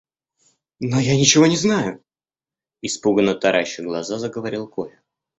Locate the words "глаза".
3.83-4.17